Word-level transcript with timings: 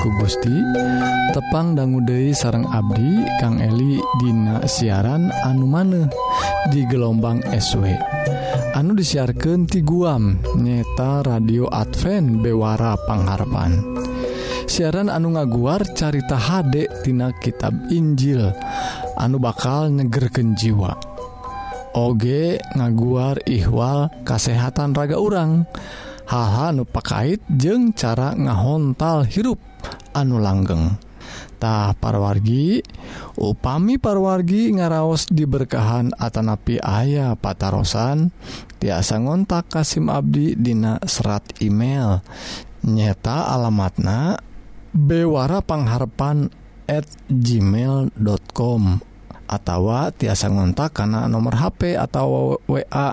ku 0.00 0.08
Gusti. 0.20 0.52
Tepang 1.32 1.76
Danggude 1.76 2.32
sarang 2.32 2.64
Abdi 2.70 3.24
Kang 3.40 3.60
Eli 3.60 4.00
Dina 4.20 4.64
siaran 4.64 5.28
anu 5.44 5.68
maneh 5.68 6.08
di 6.72 6.82
gelombang 6.88 7.44
SW 7.52 7.92
anu 8.76 8.92
disiarkan 8.92 9.64
ti 9.64 9.80
guam 9.80 10.36
nyeta 10.60 11.24
radio 11.24 11.68
Advent 11.72 12.44
Bewara 12.44 12.96
Pangharapan. 13.08 13.72
Siaran 14.68 15.08
anu 15.08 15.32
ngaguar 15.32 15.96
carita 15.96 16.36
Hdektina 16.36 17.32
tina 17.32 17.40
kitab 17.40 17.72
Injil 17.88 18.52
anu 19.16 19.40
bakal 19.40 19.88
nyegerken 19.92 20.52
jiwa. 20.52 20.92
Oge 21.96 22.60
ngaguar 22.76 23.40
ihwal 23.48 24.12
kasehatan 24.28 24.92
raga 24.92 25.16
urang. 25.16 25.64
Haha 26.26 26.74
nupakait 26.74 27.38
jeung 27.48 27.94
cara 27.94 28.34
ngahontal 28.34 29.24
hirup. 29.30 29.75
anu 30.14 30.40
langgengtah 30.40 31.96
parwargi 32.00 32.80
upami 33.36 34.00
parwargi 34.00 34.72
ngaraos 34.76 35.28
diberkahan 35.28 36.14
Atanapi 36.16 36.80
ayah 36.80 37.36
patarosan. 37.36 38.32
Tiasa 38.76 39.16
ngontak 39.18 39.72
Kasim 39.72 40.12
Abdi 40.12 40.52
Dina 40.56 41.00
serat 41.04 41.42
email. 41.64 42.20
Nyeta 42.86 43.50
alamatna 43.50 44.38
Bewara 44.92 45.60
pengharpan@ 45.64 46.66
gmail.com 47.26 48.82
atau 49.46 49.82
tiasa 50.14 50.50
ngontak 50.50 50.90
karena 50.94 51.30
nomor 51.30 51.54
HP 51.58 51.94
atau 51.94 52.58
wa 52.66 53.06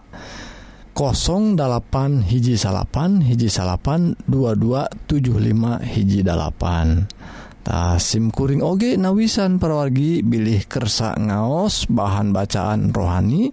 08 0.94 2.22
hiji 2.30 2.53
salapan 2.53 3.25
hiji 3.25 3.49
salapan 3.49 4.13
2275 4.30 5.81
hiji 5.81 6.22
8tah 6.22 7.97
SIMkuring 7.97 8.61
oge 8.61 8.94
nawisan 9.02 9.58
perwargi 9.58 10.22
bilih 10.22 10.69
kersa 10.69 11.17
ngaos 11.17 11.89
bahan 11.89 12.30
bacaan 12.30 12.94
rohani 12.94 13.50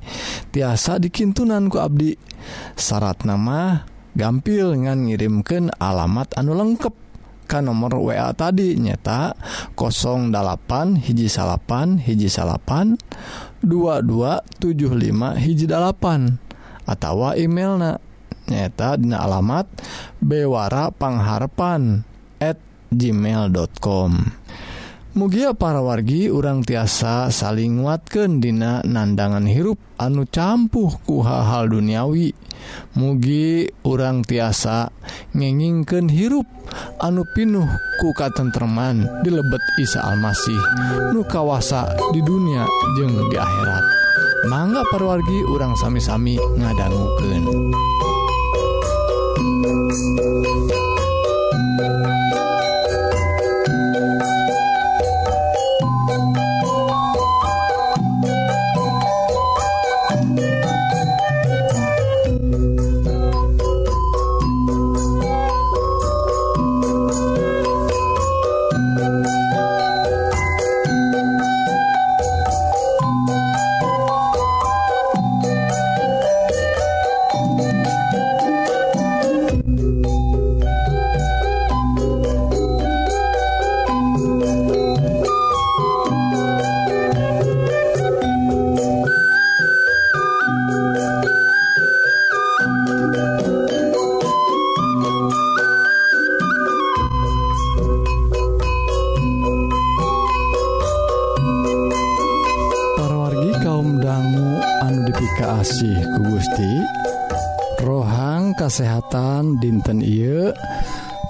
tiasa 0.53 1.01
dikintunanku 1.01 1.81
Abdi. 1.81 2.13
Syarat 2.77 3.25
nama 3.25 3.89
gampil 4.13 4.77
ngan 4.77 5.09
ngirimkan 5.09 5.73
alamat 5.81 6.37
anu 6.37 6.53
lengkap 6.53 6.93
ke 7.49 7.59
nomor 7.65 7.97
WA 8.05 8.37
tadi 8.37 8.77
nyata 8.77 9.33
08 9.81 10.29
hiji 11.09 11.27
salapan 11.33 11.97
hiji 11.97 12.29
salapan 12.29 13.01
2275 13.65 15.41
hiji 15.41 15.67
8 15.67 16.50
atau 16.91 17.31
emailna. 17.39 18.03
Nyata 18.51 18.99
dina 18.99 19.23
alamat 19.23 19.71
bewara 20.19 20.91
pangharpan@ 20.91 22.11
gmail.com 22.91 24.11
Mugia 25.11 25.59
para 25.59 25.83
wargi 25.83 26.31
urang 26.31 26.63
tiasa 26.63 27.35
saling 27.35 27.83
nguatkan 27.83 28.39
dina 28.39 28.79
nandangan 28.87 29.43
hirup 29.43 29.79
anu 29.99 30.23
campuh 30.23 31.03
ku 31.03 31.19
hal-hal 31.27 31.67
duniawi. 31.67 32.31
Mugi 32.95 33.67
urang 33.83 34.23
tiasa 34.23 34.95
ngengingken 35.35 36.07
hirup 36.07 36.47
anu 37.03 37.27
pinuh 37.35 37.67
ku 37.99 38.15
katentreman 38.15 39.03
dilebet 39.27 39.63
Isa 39.83 39.99
Almasih 39.99 40.63
nu 41.11 41.27
kawasa 41.27 41.91
di 42.15 42.23
dunia 42.23 42.63
jeung 42.95 43.19
di 43.27 43.35
akhirat. 43.35 44.00
mangga 44.49 44.81
parwargi 44.89 45.45
urang 45.53 45.77
sami-sami 45.77 46.41
ngadangguken 46.57 47.45
dinten 109.61 110.01
I 110.01 110.49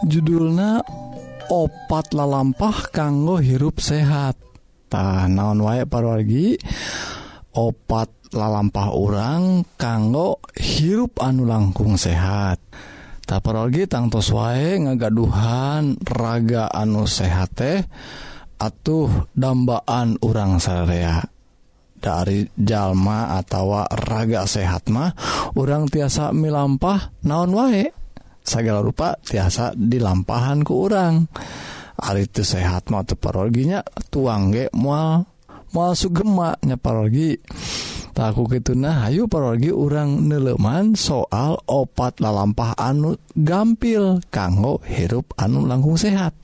judulna 0.07 0.81
opat 1.51 2.15
lalampah 2.15 2.95
kanggo 2.95 3.43
hirup 3.43 3.83
sehattah 3.83 5.27
naon 5.27 5.67
waek 5.67 5.91
parwargi 5.91 6.55
opat 7.59 8.31
lalampah 8.31 8.95
orang 8.95 9.67
kanggo 9.75 10.39
hirup 10.55 11.19
anu 11.19 11.43
langkung 11.43 11.99
sehat. 11.99 12.63
Taparogi 13.27 13.87
tangtos 13.87 14.35
wae 14.35 14.79
ngagaduhan 14.79 15.99
raga 16.03 16.67
anu 16.71 17.07
sehat 17.07 17.51
teh 17.55 17.79
atuh 18.59 19.31
dambaan 19.35 20.19
urang 20.23 20.59
sarea 20.59 21.23
dari 22.01 22.49
jalma 22.59 23.39
atau 23.39 23.87
raga 23.87 24.49
sehat 24.51 24.91
mah 24.91 25.15
orang 25.55 25.87
tiasa 25.87 26.35
milampah 26.35 27.15
naon 27.23 27.55
wae? 27.55 28.00
segala 28.50 28.83
rupa 28.83 29.15
tiasa 29.22 29.78
dilampahan 29.78 30.66
ke 30.66 30.72
urang. 30.75 31.31
Ari 32.00 32.27
itu 32.27 32.43
sehat 32.43 32.91
mau 32.91 33.06
parolginya 33.06 33.87
tuang 34.11 34.50
ge 34.50 34.66
mual 34.75 35.22
mual 35.71 35.94
sugemaknya 35.94 36.75
parolgi. 36.75 37.39
Takku 38.10 38.50
gitu 38.50 38.75
nah 38.75 39.06
Ayu 39.06 39.31
parolgi 39.31 39.71
urang 39.71 40.27
neleman 40.27 40.99
soal 40.99 41.62
opat 41.71 42.19
lalampah 42.19 42.75
anu 42.75 43.15
gampil 43.39 44.19
kanggo 44.34 44.83
hirup 44.83 45.31
anu 45.39 45.62
langkung 45.62 45.94
sehat. 45.94 46.34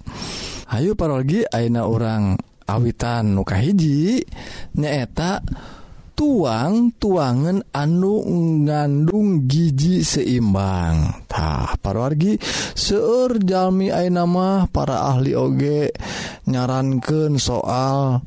Ayu 0.70 0.94
parolgi 0.94 1.42
Aina 1.50 1.82
orang 1.82 2.38
awitan 2.70 3.34
muka 3.34 3.58
hiji 3.58 4.22
nyaeta 4.78 5.42
tuang 6.16 6.96
tuangan 6.96 7.60
anu 7.76 8.24
ngandung 8.64 9.44
gigi 9.44 10.00
seimbangtah 10.00 11.76
seueur 12.72 13.36
jalmi 13.44 13.92
Jami 13.92 13.94
Ainamah 13.94 14.72
para 14.72 15.12
ahli 15.12 15.36
oge 15.36 15.92
nyarankan 16.48 17.36
soal 17.36 18.24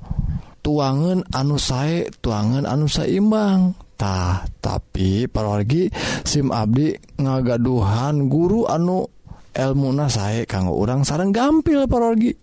tuangan 0.62 1.26
anu 1.34 1.58
sae 1.58 2.06
tuangan 2.22 2.70
anu 2.70 2.86
seimbangtah 2.86 4.46
tapi 4.62 5.26
parwargi 5.26 5.90
SIM 6.22 6.54
Abdi 6.54 6.94
ngagaduhan 7.18 8.30
guru 8.30 8.70
anu 8.70 9.02
elmuna 9.50 10.14
sae 10.14 10.46
kanggo 10.46 10.78
orang 10.78 11.02
sarang 11.02 11.34
gampil 11.34 11.90
parwargi 11.90 12.38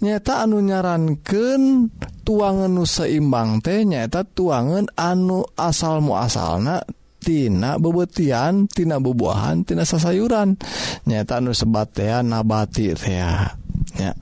nyata 0.00 0.48
anu 0.48 0.64
nyarankan 0.64 1.92
tuangan 2.28 2.68
nu 2.68 2.84
seimbang 2.84 3.64
teh 3.64 3.88
nyaeta 3.88 4.20
tuangan 4.20 4.92
anu 5.00 5.48
asal 5.56 6.04
muasalna 6.04 6.84
tina 7.24 7.80
bebetian 7.80 8.68
tina 8.68 9.00
bubuahan 9.00 9.64
tina 9.64 9.88
sasayuran. 9.88 10.60
Nyata 11.08 11.40
nu 11.40 11.56
sebatean 11.56 12.28
nabati 12.28 12.92
teh 12.92 13.16
ya. 13.16 14.12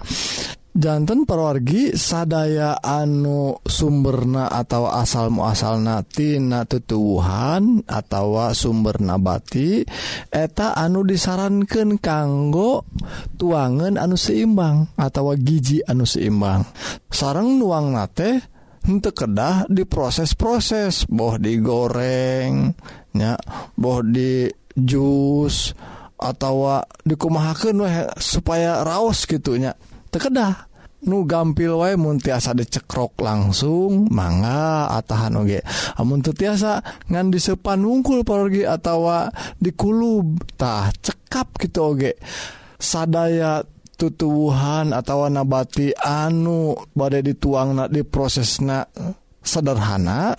jantan 0.77 1.25
perwargi 1.25 1.97
sadaya 1.97 2.77
anu 2.85 3.57
sumberna 3.65 4.53
atau 4.53 4.93
asal 4.93 5.33
muasal 5.33 5.81
natina 5.81 6.69
tutuhan 6.69 7.81
atau 7.89 8.53
sumber 8.53 9.01
nabati 9.01 9.83
eta 10.29 10.77
anu 10.77 11.03
disarankan 11.03 11.97
kanggo 11.97 12.85
tuangan 13.41 13.97
anu 13.97 14.21
seimbang 14.21 14.93
atau 15.01 15.33
gigi 15.41 15.81
anu 15.83 16.05
seimbang. 16.05 16.63
Sarang 17.09 17.57
nuang 17.57 17.97
nate 17.97 18.45
untuk 18.87 19.27
kedah 19.27 19.67
diproses-proses 19.67 21.11
boh 21.11 21.41
digorengnya 21.41 23.35
boh 23.75 24.01
di 24.05 24.47
jus 24.77 25.73
atau 26.17 26.81
dikumahakan 27.03 28.13
supaya 28.17 28.85
raos 28.87 29.27
gitunya 29.27 29.75
tekedah 30.17 30.73
nu 31.05 31.29
gampil 31.29 31.77
wae 31.77 31.95
mun 31.95 32.17
tiasa 32.17 32.57
dicekrok 32.57 33.21
langsung 33.21 34.09
manga 34.09 34.89
atahan 34.97 35.45
oge. 35.45 35.61
Amun 36.01 36.25
teu 36.25 36.33
tiasa 36.33 36.81
ngan 37.13 37.29
disepan 37.29 37.85
wungkul 37.85 38.25
pergi 38.25 38.65
atawa 38.65 39.29
dikulub 39.61 40.41
tah 40.57 40.89
cekap 40.91 41.61
gitu 41.61 41.95
oge. 41.95 42.17
Sadaya 42.81 43.61
tutuhan 43.97 44.93
atau 44.93 45.29
nabati 45.29 45.93
anu 45.97 46.77
badai 46.93 47.25
dituang 47.25 47.73
na 47.73 47.85
di 47.89 48.05
prosesna 48.05 48.85
sederhana 49.41 50.37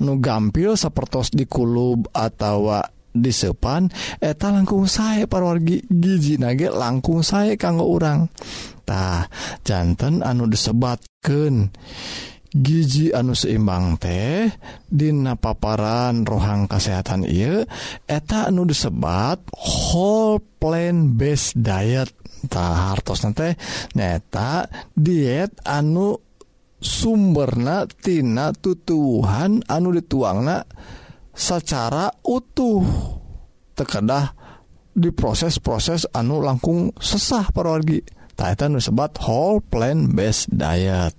nu 0.00 0.18
gampil 0.18 0.74
sepertos 0.74 1.30
dikulub 1.30 2.08
atau 2.10 2.72
disepan 3.10 3.90
eta 4.22 4.54
langkung 4.54 4.86
saya 4.86 5.26
parwargi 5.26 5.82
gigi 5.90 6.38
nage 6.38 6.70
langkung 6.70 7.26
saya 7.26 7.58
kanggo 7.58 7.86
orangtah 7.90 9.26
jantan 9.66 10.22
anu 10.22 10.46
disebatken 10.46 11.74
gigi 12.50 13.14
anu 13.14 13.34
seimbang 13.34 13.98
teh 13.98 14.50
Dina 14.90 15.38
paparan 15.38 16.26
rohang 16.26 16.66
kesehatan 16.66 17.26
I 17.26 17.66
eta 18.06 18.50
anu 18.50 18.66
disebat 18.66 19.42
whole 19.54 20.42
plan 20.58 21.14
base 21.14 21.54
diet.tah 21.54 22.94
hartos 22.94 23.22
nanti 23.26 23.54
neta 23.94 24.66
diet 24.94 25.54
anu 25.66 26.18
sumbernatina 26.80 28.56
tutuhan 28.56 29.60
anu 29.68 29.88
dituangna 29.92 30.64
na 30.64 30.98
secara 31.34 32.10
utuh. 32.26 32.84
Tekedah 33.74 34.36
diproses-proses 34.92 36.10
anu 36.12 36.42
langkung 36.42 36.92
sesah 36.98 37.48
parorgi 37.54 38.20
Titan 38.40 38.72
disebat 38.72 39.20
whole 39.20 39.60
plant 39.60 40.16
based 40.16 40.48
diet. 40.48 41.12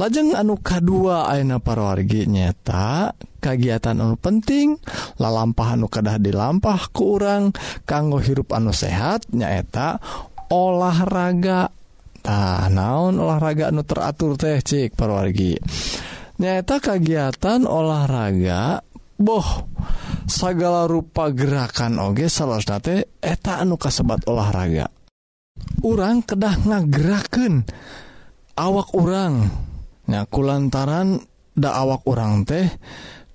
Lajeng 0.00 0.32
anu 0.32 0.56
K2 0.56 1.12
Aina 1.28 1.60
parorgi 1.60 2.24
nyata 2.24 3.12
kegiatan 3.36 4.00
anu 4.00 4.16
penting 4.16 4.80
lalampah 5.20 5.76
anu 5.76 5.92
kedah 5.92 6.16
dilampah 6.16 6.88
ke 6.96 7.04
urang 7.04 7.52
kanggo 7.84 8.24
hirup 8.24 8.56
anu 8.56 8.72
sehat 8.72 9.28
nyaeta 9.36 10.00
olahraga. 10.48 11.68
Nah, 12.24 12.72
naon 12.72 13.20
olahraga 13.20 13.68
anu 13.68 13.84
teratur 13.84 14.40
teh 14.40 14.64
cik 14.64 14.96
parwargi. 14.96 15.60
Nyata 16.40 16.80
kegiatan 16.80 17.68
olahraga 17.68 18.80
boh 19.20 19.68
segala 20.24 20.88
rupa 20.88 21.28
gerakan 21.28 22.00
oge 22.00 22.32
salosnate 22.32 23.20
eta 23.20 23.60
anu 23.60 23.76
kasebat 23.76 24.24
olahraga. 24.24 24.88
Orang 25.84 26.24
kedah 26.24 26.64
ngageraken 26.64 27.68
awak 28.56 28.96
orang 28.96 29.52
nyaku 30.08 30.40
lantaran 30.40 31.20
da 31.52 31.76
awak 31.84 32.08
orang 32.08 32.48
teh 32.48 32.66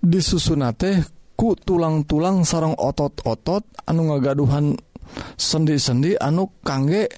disusun 0.01 0.65
teh 0.73 1.05
ku 1.37 1.53
tulang-tulang 1.53 2.41
sarang 2.41 2.73
otot-otot 2.73 3.85
anu 3.85 4.09
ngagaduhan 4.09 4.73
sendi-sendi 5.37 6.17
anu 6.17 6.49
kangge 6.65 7.11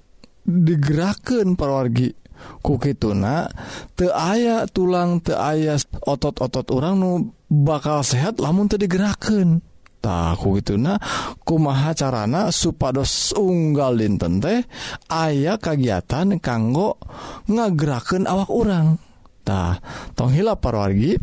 digeraken 0.43 1.55
perwargi 1.55 2.26
kukituna 2.61 3.47
te 3.95 4.11
aya 4.11 4.67
tulang 4.67 5.23
te 5.23 5.33
aya 5.33 5.79
otot-otot 6.03 6.67
orang 6.73 6.95
nu 6.99 7.11
bakal 7.47 8.03
sehat 8.03 8.41
lamun 8.43 8.67
tadi 8.67 8.85
digerakkan 8.85 9.63
takku 10.03 10.61
gitu 10.61 10.77
nah 10.77 10.99
kumaha 11.41 11.95
carana 11.97 12.53
supados 12.53 13.33
unggal 13.33 13.97
dinten 13.97 14.43
teh 14.43 14.61
aya 15.09 15.57
kegiatan 15.57 16.37
kanggo 16.37 17.01
ngageraken 17.49 18.29
awak 18.29 18.51
orangtah 18.51 19.81
tonghila 20.13 20.59
parwargi 20.59 21.17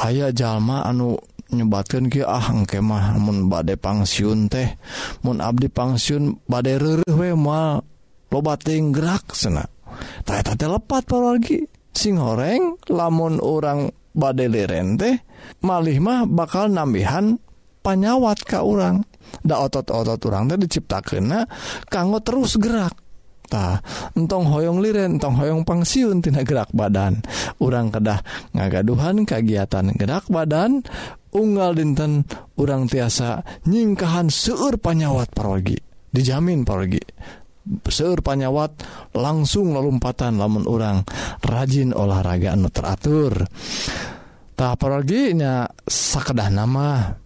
aya 0.00 0.30
jalma 0.30 0.86
anu 0.86 1.18
nyebatkan 1.50 2.06
ah, 2.06 2.06
engke 2.06 2.22
ahkemah 2.22 3.18
mun 3.18 3.50
badai 3.50 3.74
pangsiun 3.74 4.46
teh 4.46 4.78
Mu 5.26 5.34
Abdi 5.34 5.66
pangsiun 5.66 6.46
badai 6.46 7.02
we 7.10 7.34
mal 7.34 7.82
lobating 8.30 8.94
gerak 8.94 9.34
senak 9.34 9.66
lepat 10.26 11.04
lagi 11.12 11.66
sing 11.90 12.16
goreng 12.16 12.78
lamun 12.90 13.42
orang 13.42 13.90
badai 14.14 14.50
lerente 14.50 15.26
malih 15.62 15.98
mah 15.98 16.26
bakal 16.26 16.70
nambihan 16.70 17.38
panyawat 17.80 18.44
ke 18.44 18.60
orang 18.60 19.02
ndak 19.46 19.58
otot-otot 19.70 20.20
orang 20.26 20.50
tadi 20.50 20.66
diciptakena 20.66 21.46
kanggo 21.86 22.18
terus 22.20 22.58
gerak. 22.58 22.94
Ta, 23.50 23.82
entong 24.14 24.46
hoyong 24.46 24.78
liren 24.78 25.18
entong 25.18 25.34
hoyong 25.34 25.66
pangsiun 25.66 26.22
tina 26.22 26.46
gerak 26.46 26.70
badan. 26.70 27.18
Orang 27.58 27.90
kedah 27.90 28.22
ngagaduhan 28.54 29.26
kegiatan 29.26 29.90
gerak 29.98 30.30
badan 30.30 30.86
unggal 31.34 31.74
dinten 31.74 32.30
orang 32.54 32.86
tiasa 32.86 33.42
nyingkahan 33.66 34.30
seur 34.30 34.78
panyawat 34.78 35.34
parogi 35.34 35.74
dijamin 36.14 36.62
parogi. 36.62 37.02
seur 37.86 38.18
panyawat 38.20 38.82
langsung 39.14 39.74
lelumpatan 39.74 40.38
lamun 40.38 40.66
orang 40.66 41.06
rajin 41.44 41.94
olahraga 41.94 42.54
anu 42.54 42.68
teratur. 42.68 43.46
Tak 44.58 44.76
apalaginya 44.76 45.64
sakedah 45.88 46.48
nama 46.52 47.16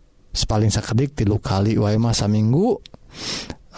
paling 0.43 0.71
sakedik 0.71 1.15
tilu 1.15 1.39
kali 1.39 1.79
wae 1.79 1.95
masa 1.95 2.27
minggu 2.27 2.75
uh, 2.75 2.75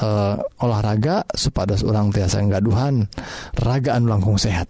eh, 0.01 0.37
olahraga 0.65 1.29
supados 1.37 1.85
orang 1.85 2.09
tiasa 2.09 2.41
gaduhan 2.49 3.05
ragaan 3.57 4.09
langkung 4.09 4.41
sehat. 4.41 4.69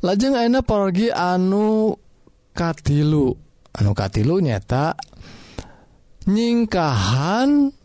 Lajeng 0.00 0.36
enak 0.36 0.64
pergi 0.64 1.12
anu 1.12 1.92
katilu 2.56 3.32
anu 3.76 3.92
katilu 3.92 4.40
nyata 4.40 4.96
nyingkahan 6.24 7.75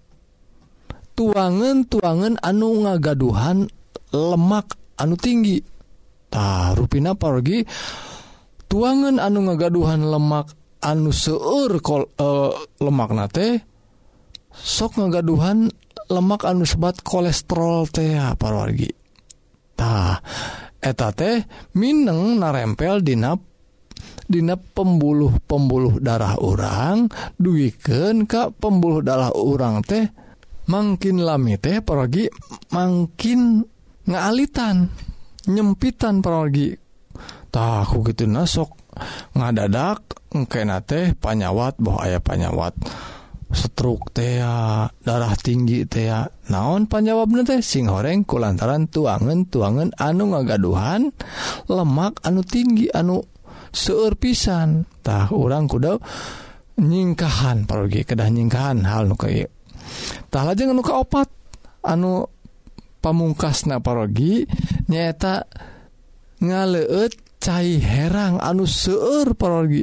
tuangan 1.22 1.86
tuangan 1.86 2.42
anu 2.42 2.82
ngagaduhan 2.82 3.70
lemak 4.10 4.74
anu 4.98 5.14
tinggi. 5.14 5.62
Ta 6.34 6.74
ruina 6.74 7.14
pergi 7.14 7.62
tuangan 8.66 9.22
anu 9.22 9.46
ngagaduhan 9.46 10.02
lemak 10.02 10.58
anu 10.82 11.14
seueur 11.14 11.78
kol 11.78 12.10
eh, 12.10 12.26
uh, 12.26 12.58
lemak 12.82 13.14
nate 13.14 13.62
sok 14.50 14.98
ngagaduhan 14.98 15.70
lemak 16.10 16.42
anu 16.50 16.66
sebat 16.66 17.06
kolesterol 17.06 17.86
teh 17.94 18.18
ah, 18.18 18.34
pargitah 18.34 20.18
eta 20.82 21.14
teh 21.14 21.46
Mineng 21.78 22.42
narempel 22.42 23.06
dinap 23.06 23.52
Dina 24.32 24.56
pembuluh 24.56 25.44
pembuluh 25.44 26.00
darah 26.00 26.40
orang 26.40 27.12
duwiken 27.36 28.24
Ka 28.24 28.48
pembuluh 28.48 29.04
darah 29.04 29.36
orang 29.36 29.84
teh 29.84 30.08
makin 30.72 31.20
lami 31.20 31.60
teh 31.60 31.84
pergi 31.84 32.32
makin 32.72 33.60
ngaalitan 34.08 34.88
nyempitan 35.52 36.24
pergi 36.24 36.72
tahu 37.52 38.08
gitu 38.08 38.24
nasok 38.24 38.72
ngadadak 39.36 40.00
engkena 40.32 40.80
teh 40.80 41.12
panyawat 41.20 41.76
boh 41.78 42.00
aya 42.00 42.24
panyawat. 42.24 42.74
Stroke 43.52 44.16
tea 44.16 44.88
darah 44.88 45.36
tinggi 45.36 45.84
tea 45.84 46.24
naon 46.48 46.88
panjawabna 46.88 47.44
teh? 47.44 47.60
Sing 47.60 47.92
goreng 47.92 48.24
ku 48.24 48.40
lantaran 48.40 48.88
tuangan 48.88 49.44
tuangan 49.52 49.92
anu 50.00 50.32
ngagaduhan 50.32 51.12
lemak 51.68 52.24
anu 52.24 52.48
tinggi 52.48 52.88
anu 52.96 53.20
seueur 53.76 54.16
pisan. 54.16 54.88
Tah 55.04 55.28
urang 55.36 55.68
kuda 55.68 56.00
nyingkahan 56.80 57.68
pergi 57.68 58.08
kedah 58.08 58.32
nyingkahan 58.32 58.88
hal 58.88 59.12
nu 59.12 59.20
kayak 59.20 59.52
Tah 60.32 60.44
lajeng 60.48 60.72
anu 60.72 60.84
kaopat? 60.84 61.28
Anu 61.82 62.30
pamungkas 63.02 63.66
naparogi 63.66 64.46
nyaeta 64.86 65.50
ngaleut 66.42 67.14
cair 67.42 67.82
herang 67.82 68.38
anu 68.38 68.70
seueur 68.70 69.34
parogi. 69.34 69.82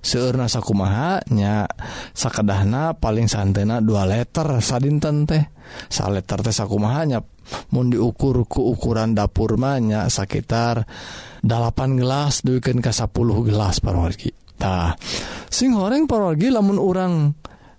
Seur 0.00 0.32
nasaku 0.32 0.72
mahanya 0.72 1.68
sakedahna 2.16 2.96
paling 2.96 3.28
santena 3.28 3.84
dua 3.84 4.08
letter 4.08 4.58
sadinten 4.64 5.28
teh. 5.28 5.44
Sa 5.86 6.10
letter 6.10 6.42
teh 6.42 6.50
sakumaha 6.50 7.06
mahanya 7.06 7.20
mau 7.70 7.86
diukur 7.86 8.42
ku 8.46 8.74
ukuran 8.74 9.14
dapur 9.14 9.54
manya 9.58 10.06
sekitar 10.10 10.86
8 11.42 12.00
gelas 12.00 12.42
duikan 12.42 12.82
ke 12.82 12.90
10 12.90 13.12
gelas 13.46 13.78
parogi. 13.78 14.30
Tah 14.56 14.96
sing 15.48 15.76
horeng 15.76 16.04
parogi 16.08 16.48
lamun 16.48 16.78
orang 16.80 17.12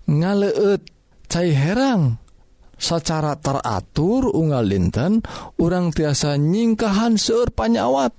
ngaleut 0.07 0.81
cai 1.31 1.55
herang 1.55 2.19
secara 2.75 3.39
teratur 3.39 4.27
unggal 4.35 4.67
linten 4.67 5.23
orang 5.55 5.95
tiasa 5.95 6.35
nyingkahan 6.35 7.15
seur 7.15 7.55
panyawat. 7.55 8.11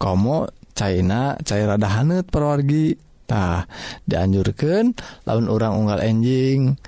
Komo 0.00 0.48
China 0.72 1.36
cair 1.44 1.68
rada 1.68 1.84
hanet 1.92 2.32
perwargitah 2.32 3.68
dianjurkan 4.08 4.96
laun 5.28 5.46
orang 5.52 5.76
unggal 5.76 6.00
enjing 6.00 6.80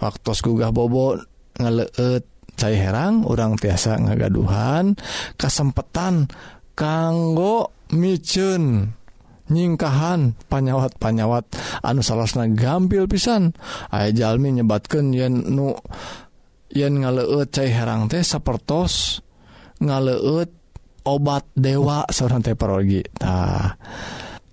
waktu 0.00 0.32
gugah 0.40 0.72
bobot 0.72 1.20
ngeleet 1.60 2.24
cair 2.56 2.80
herang 2.80 3.28
orang 3.28 3.60
tiasa 3.60 4.00
ngagaduhan 4.00 4.96
kesempatan 5.36 6.32
kanggo 6.72 7.76
micun 7.92 8.96
nyingkahan 9.50 10.38
panyawat-panyawat. 10.46 11.44
Anu 11.82 12.04
salahna 12.04 12.46
gampil 12.52 13.10
pisan. 13.10 13.56
Aya 13.90 14.14
Jalmi 14.14 14.54
nyebatkan 14.54 15.10
yen 15.10 15.50
nu 15.50 15.74
yen 16.70 17.02
ngaleut 17.02 17.50
cai 17.50 17.72
herang 17.72 18.06
teh 18.06 18.22
sapertos 18.22 19.24
ngaleut 19.82 20.50
obat 21.02 21.50
dewa 21.56 22.06
seorang 22.06 22.44
teh 22.44 22.54
parogi. 22.54 23.02
Tah 23.02 23.74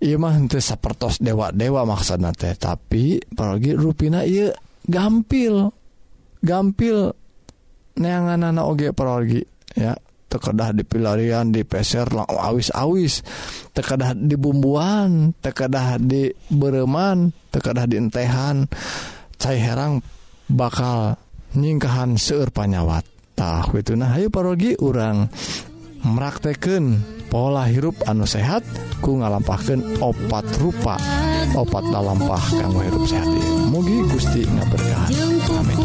iya 0.01 0.15
mah 0.17 0.35
teh 0.49 0.63
sapertos 0.63 1.21
dewa 1.21 1.53
dewa 1.53 1.85
maksudna 1.85 2.33
teh 2.33 2.55
tapi 2.57 3.21
parogi 3.21 3.77
rupina 3.77 4.25
iya 4.25 4.49
gampil 4.87 5.69
gampil 6.41 7.13
neangan 7.99 8.47
anak 8.49 8.65
oge 8.65 8.87
parogi 8.95 9.43
ya. 9.75 9.93
tekedah 10.29 10.71
dipilarian 10.77 11.49
di 11.49 11.65
peser 11.65 12.05
awis-awis. 12.13 13.25
Tekedah 13.73 14.13
di 14.13 14.37
bumbuan 14.37 15.33
tekedah 15.41 15.97
di 15.97 16.29
bereman 16.53 17.33
tekedah 17.49 17.89
di 17.89 17.97
entehan. 17.97 18.69
Cai 19.35 19.57
herang 19.57 20.05
bakal 20.45 21.17
nyingkahan 21.57 22.15
seueur 22.15 22.53
panyawat. 22.53 23.03
Tah 23.33 23.65
itu 23.71 23.95
nah 23.95 24.13
ayo 24.19 24.27
parogi 24.27 24.75
urang 24.77 25.31
merakteken 26.03 26.99
pola 27.31 27.63
hirup 27.71 27.95
anu 28.03 28.27
sehat 28.27 28.67
ku 28.99 29.15
ngalampahkan 29.19 30.03
opat 30.03 30.45
rupa 30.59 30.99
opat 31.55 31.83
dalampah 31.87 32.43
kanggo 32.59 32.83
hirup 32.83 33.03
sehat. 33.07 33.29
Mugi 33.71 34.03
Gusti 34.11 34.43
ngaberkah 34.43 35.07
amin. 35.55 35.77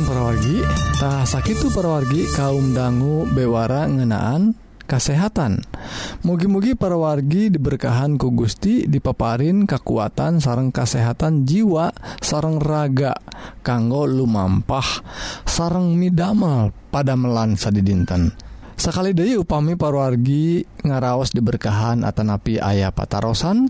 Ing 0.00 0.08
perwargitah 0.08 1.28
itu 1.44 1.68
perwargi 1.76 2.24
kaum 2.32 2.72
dangu 2.72 3.28
bewara 3.36 3.84
ngenaan 3.84 4.56
kesehatan 4.88 5.60
mugi-mugi 6.24 6.72
perwargi 6.72 7.52
diberkahan 7.52 8.16
ku 8.16 8.32
Gusti 8.32 8.88
dipaparin 8.88 9.68
kekuatan 9.68 10.40
sarang 10.40 10.72
kesehatan 10.72 11.44
jiwa 11.44 11.92
sarang 12.16 12.56
raga 12.64 13.12
kanggo 13.60 14.08
lumampah 14.08 15.04
sarang 15.44 15.92
midamel 16.00 16.72
pada 16.88 17.12
melansa 17.12 17.68
di 17.68 17.84
dinten. 17.84 18.49
sakali 18.80 19.12
deui 19.12 19.36
upami 19.36 19.76
parwargi 19.76 20.64
ngaraos 20.88 21.36
diberkahan 21.36 22.00
Atanapi 22.00 22.56
ayah 22.56 22.88
patarosan 22.88 23.68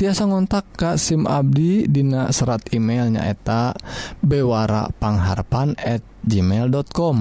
tiasa 0.00 0.24
ngontak 0.24 0.64
Ka 0.72 0.96
SIM 0.96 1.28
Abdi 1.28 1.84
Dina 1.84 2.32
serat 2.32 2.64
emailnyaeta 2.72 3.76
bewarapangharpan@ 4.24 6.00
gmail.com 6.28 7.16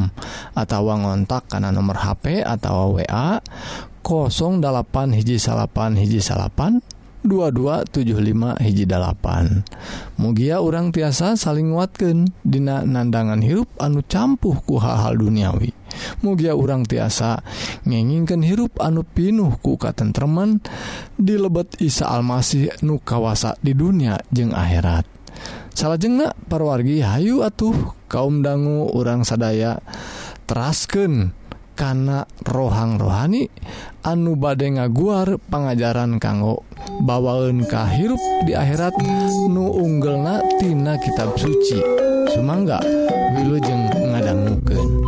atau 0.56 0.82
ngontak 0.88 1.52
karena 1.52 1.72
nomor 1.72 2.00
HP 2.00 2.44
atau 2.44 3.00
wa 3.00 3.40
08 4.08 5.20
hiji 5.20 5.36
salapan 5.36 6.00
hiji 6.00 6.24
salapan 6.24 6.80
2275 7.28 8.64
hiji 8.64 8.88
mugia 10.18 10.64
orang 10.64 10.96
tiasa 10.96 11.36
saling 11.36 11.76
nguatkeun 11.76 12.32
Dina 12.42 12.88
nandangan 12.88 13.44
hirup 13.44 13.68
anu 13.78 14.02
campuh 14.08 14.58
ku 14.64 14.80
hal-hal 14.80 15.20
duniawi. 15.20 15.76
Mugia 16.26 16.56
orang 16.56 16.88
tiasa 16.88 17.44
ngenginkan 17.84 18.42
hirup 18.42 18.80
anu 18.80 19.04
pinuh 19.04 19.60
ku 19.60 19.76
katentreman 19.76 20.64
di 21.20 21.36
lebet 21.38 21.78
Isa 21.84 22.10
Almasih 22.10 22.82
nu 22.82 22.98
kawasa 23.04 23.60
di 23.60 23.76
dunia 23.76 24.18
jeung 24.32 24.56
akhirat. 24.56 25.06
Salah 25.78 26.02
jengak 26.02 26.34
parwargi 26.50 27.06
Hayu 27.06 27.46
atuh 27.46 27.94
kaum 28.10 28.42
dangu 28.42 28.90
orang 28.98 29.22
sadaya 29.22 29.78
terasken 30.50 31.37
kana 31.78 32.26
rohang 32.42 32.98
rohani 32.98 33.46
anu 34.02 34.34
bade 34.34 34.66
ngaguar 34.66 35.38
pengajaran 35.48 36.18
kanggo 36.18 36.66
bawaun 37.06 37.62
kahirup 37.70 38.20
di 38.50 38.58
akhirat 38.58 38.98
nu 39.48 39.70
unggelnatina 39.78 40.98
kitab 40.98 41.38
suci. 41.38 41.80
Sumangga 42.34 42.84
wilujeng 43.38 43.88
ngadangmuken 43.94 45.07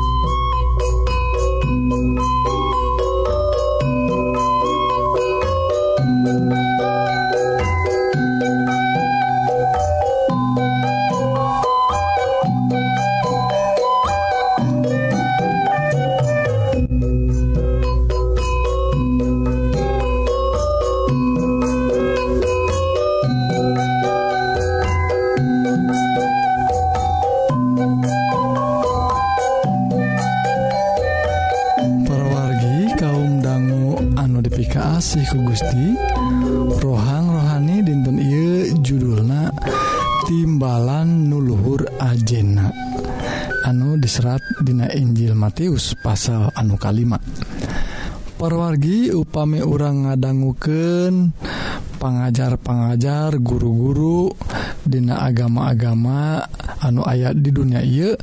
kasih 34.70 35.26
ku 35.34 35.50
Gusti. 35.50 35.98
Rohang 36.80 37.34
rohani 37.34 37.82
dinten 37.82 38.22
I 38.22 38.70
judulna 38.80 39.50
timbalan 40.30 41.28
nuluhur 41.28 41.90
ajena. 41.98 42.70
Anu 43.66 43.98
diserat 43.98 44.40
Dina 44.62 44.88
Injil 44.94 45.34
Matius 45.34 45.98
pasal 46.00 46.54
anu 46.54 46.78
kalimat. 46.78 47.20
Perwargi 48.40 49.12
upami 49.12 49.60
orang 49.60 50.08
ngadangguken 50.08 51.36
pengajar-pengajar 52.00 53.36
guru-guru 53.44 54.32
Dina 54.80 55.20
agama-agama 55.28 56.48
anu 56.80 57.04
ayat 57.04 57.36
di 57.36 57.52
dunia 57.52 57.84
ia 57.84 58.16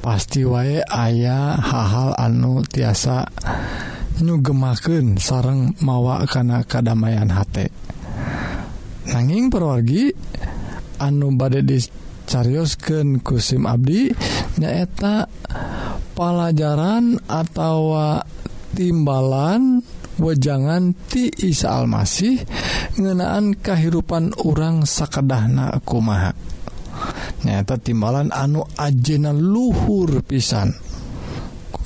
pasti 0.00 0.40
wae 0.46 0.80
ayah 0.80 1.60
hal-hal 1.60 2.16
anu 2.16 2.64
tiasa 2.64 3.28
nyugemaken 4.20 5.20
sareng 5.20 5.76
mawa 5.84 6.24
karena 6.24 6.64
kedamaian 6.64 7.28
hate. 7.28 7.68
Nanging 9.12 9.52
perwargi 9.52 10.10
anu 10.98 11.36
badai 11.36 11.62
dicariosken 11.62 13.20
kusim 13.22 13.68
Abdi 13.68 14.10
nyaeta 14.58 15.28
pelajaran 16.16 17.20
atau 17.28 17.92
timbalan 18.72 19.84
wejangan 20.16 20.96
ti 21.06 21.28
Isa 21.28 21.76
Almasih 21.76 22.40
ngenaan 22.96 23.60
kehidupan 23.60 24.32
orang 24.48 24.88
sakedahna 24.88 25.76
kumaha. 25.84 26.32
Nyata 27.44 27.76
timbalan 27.76 28.32
anu 28.32 28.64
ajena 28.80 29.30
luhur 29.30 30.24
pisan. 30.24 30.85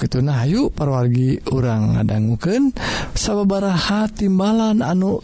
Ketuna 0.00 0.49
Ayu 0.49 0.73
parwargi 0.73 1.37
urang 1.52 2.00
ngadangguken 2.00 2.73
sababaraha 3.12 4.09
timbalan 4.09 4.80
anu 4.80 5.21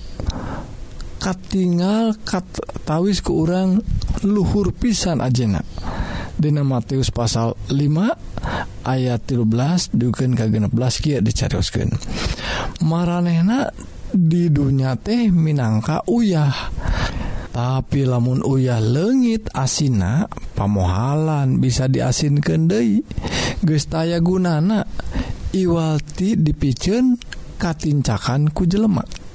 katingal 1.16 2.12
kattawis 2.28 3.24
ke 3.24 3.32
urang 3.32 3.80
luhur 4.20 4.76
pisan 4.76 5.24
ajena. 5.24 5.64
Dina 6.36 6.60
Matius 6.60 7.08
pasal 7.08 7.56
5 7.72 8.84
ayat 8.84 9.20
13 9.24 9.96
duken 9.96 10.36
ka 10.36 10.44
16 10.44 10.68
kia 11.00 11.24
dicarioskeun 11.24 11.96
maranehna 12.84 13.72
di 14.12 14.52
dunya 14.52 14.94
teh 15.00 15.32
minangka 15.32 16.04
uyah. 16.08 16.52
Tapi 17.56 18.04
lamun 18.04 18.44
uyah 18.44 18.84
lengit 18.84 19.48
asina 19.56 20.28
pamohalan 20.52 21.56
bisa 21.56 21.88
diasinkeun 21.88 22.68
deui. 22.68 23.00
gestaya 23.66 24.22
gunana 24.22 24.86
Iwalti 25.50 26.38
dipicen 26.38 27.18
katincakan 27.58 28.54
ku 28.54 28.68
jelemak 28.68 29.26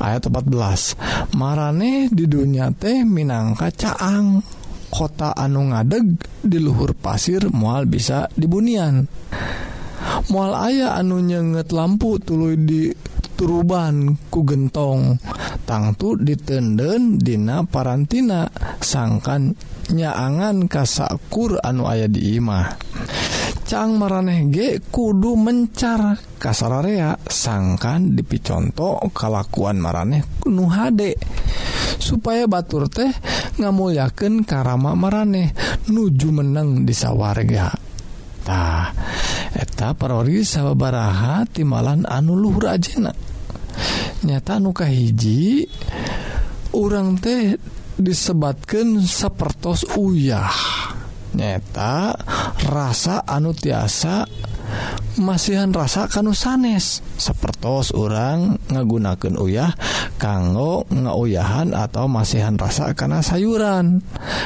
ayat 0.00 0.28
14 0.28 1.36
marane 1.36 2.08
di 2.12 2.24
dunia 2.24 2.72
teh 2.72 3.04
minangka 3.04 3.68
caang. 3.72 4.40
Kota 4.90 5.30
anu 5.38 5.70
ngadeg 5.70 6.18
di 6.42 6.58
luhur 6.58 6.98
pasir 6.98 7.46
mual 7.54 7.86
bisa 7.86 8.26
dibunian. 8.34 9.06
Mual 10.34 10.50
ayah 10.66 10.98
anu 10.98 11.22
nyenget 11.22 11.70
lampu 11.70 12.18
tulu 12.18 12.58
di 12.58 12.90
turuban 13.38 14.18
ku 14.26 14.42
gentong. 14.42 15.14
Tangtu 15.62 16.18
ditenden 16.18 17.22
dina 17.22 17.62
parantina 17.62 18.50
sangkan 18.82 19.54
nyaangan 19.94 20.66
kasakur 20.66 21.62
anu 21.62 21.86
ayah 21.86 22.10
di 22.10 22.34
imah. 22.42 22.66
Cang 23.70 24.02
maraneh 24.02 24.50
ge 24.50 24.82
kudu 24.82 25.38
mencar. 25.38 26.18
Kasararea 26.42 27.14
sangkan 27.22 28.18
dipiconto 28.18 28.98
kalakuan 29.14 29.78
maraneh 29.78 30.42
nu 30.50 30.66
hade. 30.66 31.14
Supaya 32.02 32.50
batur 32.50 32.90
teh 32.90 33.14
ngamulyaken 33.62 34.42
karama 34.42 34.98
maraneh 34.98 35.54
nuju 35.86 36.34
menang 36.34 36.82
di 36.82 36.90
sawargatah 36.90 38.90
eta 39.54 39.94
parori 39.94 40.42
sababaraha 40.42 41.46
timalan 41.46 42.10
anu 42.10 42.34
Luhur 42.34 42.74
Ajena. 42.74 43.14
Nyata 44.26 44.58
nuka 44.58 44.90
hiji 44.90 45.62
urang 46.74 47.22
teh 47.22 47.54
disebatkan 47.94 48.98
sepertos 49.06 49.86
uyah. 49.94 50.89
nyata 51.34 52.16
rasa 52.66 53.22
anu 53.26 53.54
tiasa 53.54 54.26
masihan 55.18 55.70
rasa 55.74 56.06
kanu 56.06 56.32
sanes. 56.32 57.02
Sepertos 57.18 57.92
orang 57.92 58.56
ngagunakan 58.70 59.34
uyah 59.36 59.72
kanggo 60.16 60.86
ngauyahan 60.88 61.74
atau 61.74 62.06
masihan 62.06 62.54
rasa 62.56 62.94
karena 62.94 63.20
sayuran 63.20 64.00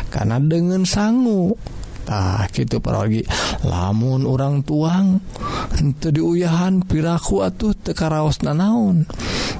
karena 0.08 0.40
dengan 0.40 0.82
sangu. 0.88 1.54
Tah 2.04 2.44
gitu 2.52 2.84
pergi 2.84 3.24
lamun 3.64 4.28
orang 4.28 4.60
tuang 4.60 5.24
itu 5.80 6.12
diuyahan 6.12 6.84
piraku 6.84 7.40
atuh 7.40 7.72
tekaraos 7.72 8.44
nanaun 8.44 9.08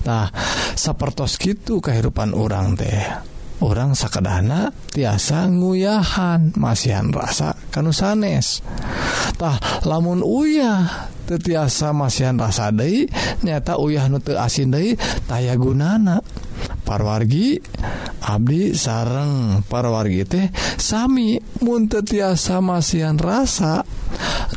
tah 0.05 0.29
sepertos 0.77 1.41
gitu 1.41 1.81
kehidupan 1.81 2.37
orang 2.37 2.77
teh. 2.77 3.33
orang 3.63 3.95
sakadahana 3.95 4.75
tiasa 4.91 5.47
nguyahan 5.47 6.55
masihan 6.59 7.11
rasa 7.15 7.55
kanu 7.71 7.95
sanestah 7.95 9.85
lamun 9.87 10.25
uyah 10.25 11.13
tetiasa 11.25 11.97
masihan 11.97 12.37
rasa 12.37 12.69
Dei 12.71 13.09
nyata 13.41 13.81
uyah 13.81 14.07
nute 14.13 14.37
asin 14.37 14.73
Dei 14.73 14.95
taya 15.25 15.57
gunana. 15.57 16.21
Parwargi 16.85 17.57
Abdi 18.29 18.77
sareng. 18.77 19.65
Parwargi 19.65 20.23
teh 20.29 20.47
Sami 20.77 21.41
munte 21.65 22.05
tiasa 22.05 22.61
masihan 22.61 23.17
rasa 23.17 23.81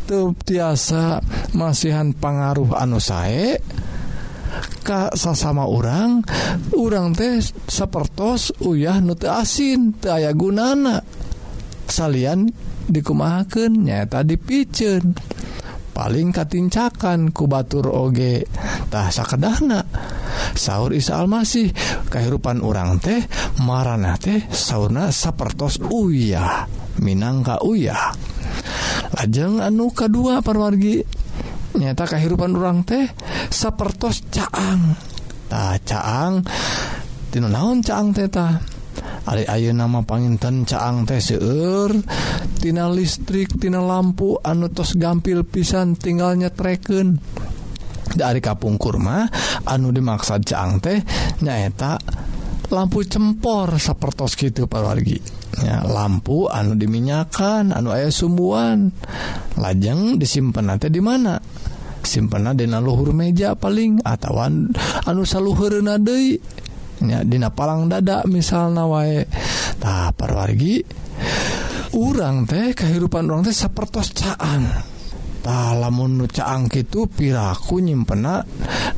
te 0.08 0.20
tiasa 0.44 1.24
masihan 1.56 2.12
pengaruh 2.12 2.75
anu 2.75 3.00
sae 3.00 3.60
Ka 4.82 5.12
sasama 5.14 5.68
orang 5.68 6.24
urang 6.76 7.12
teh 7.12 7.44
sepertos 7.68 8.56
uyah 8.64 9.04
nute 9.04 9.28
asin 9.28 9.96
aya 10.08 10.32
gunana. 10.32 11.04
Salyan 11.88 12.52
dikumahakannya 12.88 14.08
tadi 14.08 14.36
picen 14.36 15.16
paling 15.96 16.30
katincakan 16.30 17.34
kubatur 17.34 17.89
ogetahsa 17.89 19.24
kedahna 19.26 19.82
sahur 20.54 20.93
Isa 20.93 21.17
Almasih 21.17 21.74
kehidupan 22.12 22.62
orang 22.62 23.02
teh 23.02 23.24
marana 23.63 24.20
teh 24.20 24.46
sauna 24.52 25.10
sapertos 25.10 25.82
uyah 25.82 26.70
Minangka 26.98 27.62
uyah. 27.62 28.10
Lajeng 29.13 29.62
anu 29.62 29.93
kedua 29.93 30.41
perwargi 30.41 31.06
nyata 31.78 32.10
kehidupan 32.10 32.58
orang 32.58 32.82
teh 32.84 33.06
sapertos 33.54 34.26
caang. 34.34 34.98
Ta 35.48 35.78
caang? 35.82 36.44
Tina 37.32 37.48
naon 37.48 37.80
caang 37.86 38.12
teta 38.12 38.78
Ari 39.28 39.44
ayo 39.44 39.76
nama 39.76 40.02
panginten 40.08 40.63
caang 40.63 41.04
teh 41.04 41.20
seueur. 41.20 41.92
Tina 42.58 42.88
listrik 42.88 43.60
tina 43.60 43.84
lampu 43.84 44.40
anu 44.40 44.72
tos 44.72 44.96
gampil 44.96 45.44
pisan 45.44 46.00
tinggal 46.00 46.40
treken 46.56 47.20
dari 48.18 48.40
kapung 48.40 48.80
kurma 48.80 49.28
anu 49.68 49.92
dimaksud 49.92 50.48
caang 50.48 50.80
teh 50.80 51.04
nyaeta 51.44 52.00
lampu 52.72 53.04
cempor 53.04 53.80
sapertos 53.80 54.36
gitu 54.36 54.68
parwargi 54.68 55.20
ya, 55.60 55.84
lampu 55.88 56.48
anu 56.48 56.80
diminyakan 56.80 57.76
anu 57.76 57.92
ayah 57.92 58.12
sumbuan. 58.12 58.96
Lajeng 59.60 60.16
disimpan 60.16 60.72
nanti 60.72 60.88
di 60.88 61.04
mana? 61.04 61.36
simpen 62.08 62.48
Dina 62.56 62.80
luhur 62.80 63.12
meja 63.12 63.54
paling 63.60 64.00
atauwan 64.02 64.72
anusa 65.04 65.43
luhurna 65.43 66.00
nya 67.04 67.22
Dina 67.28 67.52
palang 67.52 67.91
dada 67.91 68.24
misal 68.26 68.72
nawae 68.72 69.28
tapar 69.78 70.32
wargi 70.34 70.82
urang 71.93 72.48
teh 72.48 72.72
kehidupan 72.72 73.28
orang 73.28 73.43
teh 73.46 73.56
sepertos 73.56 74.15
caan. 74.15 74.96
Lamun 75.48 76.20
nucaang 76.20 76.67
itu 76.76 77.08
piraku 77.08 77.80
nyimpenak 77.80 78.43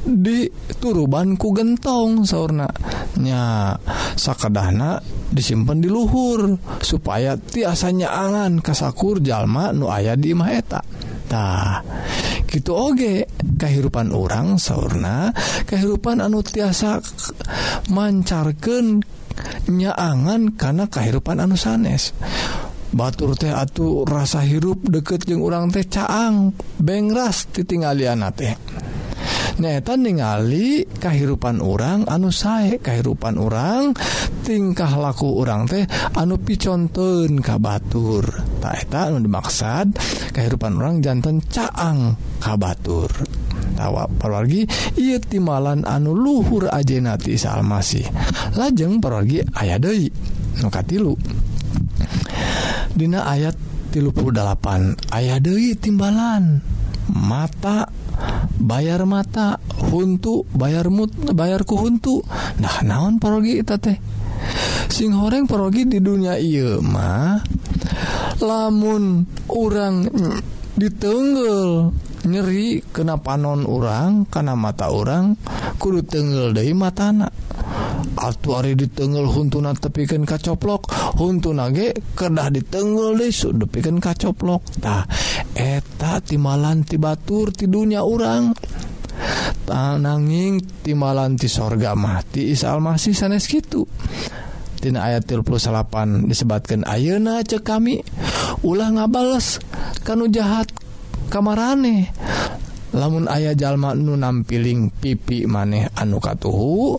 di 0.02 0.50
turubanku 0.82 1.54
gentong 1.54 2.26
saunanya 2.26 3.78
sakadahna 4.18 4.98
disimpan 5.30 5.78
di 5.78 5.94
luhur 5.94 6.58
supaya 6.82 7.38
tiasanya 7.38 8.10
angan 8.10 8.66
kasakur 8.66 9.22
jalma 9.22 9.70
nu 9.70 9.94
aya 9.94 10.18
di 10.18 10.34
maeta 10.34 10.82
tah 11.30 11.86
gitu 12.50 12.74
oge. 12.74 13.30
Kehidupan 13.60 14.10
orang 14.12 14.58
sauna 14.58 15.30
kehidupan 15.70 16.20
anu 16.20 16.42
tiasa 16.42 17.00
mancarkan 17.94 19.06
nyaangan 19.70 20.58
karena 20.58 20.86
kehidupan 20.90 21.40
anu 21.40 21.56
sanes. 21.56 22.12
Batur 22.90 23.38
teh 23.38 23.54
atuh 23.54 24.02
rasa 24.02 24.42
hirup 24.42 24.82
deket 24.82 25.30
jeung 25.30 25.46
urang 25.46 25.70
teh 25.70 25.86
caang 25.86 26.58
bengras 26.82 27.46
titinggalian 27.54 28.26
teh. 28.34 28.58
nyaeta 29.60 30.00
ningali 30.00 30.88
kehidupan 30.88 31.60
orang 31.60 32.08
anu 32.08 32.32
sae 32.32 32.80
kehidupan 32.80 33.36
orang 33.36 33.92
tingkah 34.48 34.90
laku 34.96 35.44
orang 35.44 35.68
teh 35.68 35.84
anu 36.16 36.40
piconten 36.40 37.44
ka 37.44 37.60
Batur. 37.60 38.24
Taketa 38.64 39.12
anu 39.12 39.20
dimaksad 39.20 39.94
kehidupan 40.32 40.80
orang 40.80 41.04
jantan 41.04 41.44
caang 41.44 42.16
ka 42.40 42.56
Batur. 42.56 43.12
Tawa 43.76 44.08
perwargi 44.08 44.68
ia 45.00 45.20
timalan 45.20 45.88
anu 45.88 46.12
luhur 46.12 46.68
ajenati 46.68 47.40
salmasih 47.40 48.04
lajeng 48.60 49.00
perwargi 49.00 49.40
aya 49.56 49.80
Dei 49.80 50.04
nuka 50.60 50.84
tilu 50.84 51.16
Dina 52.92 53.24
ayat 53.24 53.56
38 53.96 55.16
aya 55.16 55.40
Dei 55.40 55.80
timbalan 55.80 56.60
mata 57.16 57.88
bayar 58.60 59.08
mata 59.08 59.58
huntu 59.90 60.44
bayar 60.52 60.92
mut 60.92 61.12
bayarku 61.32 61.80
huntu. 61.80 62.22
Nah 62.60 62.84
naon 62.84 63.18
parogi 63.18 63.60
eta 63.60 63.80
teh? 63.80 63.98
Sing 64.90 65.14
horeng 65.16 65.46
parogi 65.46 65.86
di 65.86 66.00
dunia 66.02 66.36
ieu 66.40 66.84
mah 66.84 67.40
lamun 68.40 69.28
orang 69.52 70.08
ditenggel 70.80 71.92
nyeri 72.28 72.84
kena 72.92 73.20
panon 73.20 73.64
orang 73.64 74.28
karena 74.28 74.56
mata 74.56 74.92
orang 74.92 75.36
kudu 75.80 76.04
tenggel 76.04 76.52
dari 76.52 76.76
matana. 76.76 77.32
Altu 78.20 78.52
Ari 78.52 78.76
ditengel 78.76 79.24
huntuna 79.24 79.72
tepikan 79.72 80.28
kacoplok 80.28 80.92
huntu 81.16 81.56
nage 81.56 81.96
kedah 82.20 82.52
ditengel 82.52 83.16
desu 83.16 83.56
depikan 83.56 84.04
kacoplokdah 84.04 85.08
eta 85.56 86.20
timalan 86.20 86.84
ti 86.84 87.00
Batur 87.00 87.56
tidurnya 87.56 88.04
urang. 88.04 88.52
Tananging 89.68 90.82
timalanti 90.82 91.52
sorga 91.52 91.94
mati 91.94 92.56
Isa 92.56 92.72
Almasih 92.72 93.14
sanes 93.14 93.46
gitu 93.46 93.86
Tina 94.80 95.12
ayat 95.12 95.28
38 95.28 96.24
disebatkan 96.24 96.88
ayeuna 96.88 97.44
cek 97.44 97.68
kami 97.68 98.00
ulah 98.64 98.96
ngabales 98.96 99.60
kanu 100.08 100.32
jahat 100.32 100.72
kamarane. 101.28 102.08
Lamun 102.96 103.28
ayah 103.30 103.54
jalma 103.54 103.94
nu 103.94 104.16
nampiling 104.16 104.90
pipi 104.90 105.46
maneh 105.46 105.92
anu 105.94 106.18
katuhu 106.18 106.96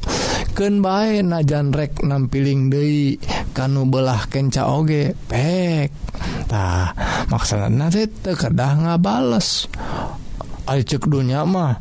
ken 0.52 0.82
najan 0.82 1.30
najanrek 1.30 2.02
nampiling 2.02 2.70
Dei 2.70 3.16
kanu 3.54 3.86
belah 3.86 4.26
kenca 4.26 4.68
oge 4.70 5.14
pek. 5.28 5.90
Tah 6.50 6.92
maksana 7.30 7.70
nanti 7.70 8.06
tekedah 8.06 8.36
kedah 8.38 8.72
ngabales. 8.84 9.70
Ay 10.70 10.86
cek 10.86 11.10
dunya 11.10 11.42
mah 11.42 11.78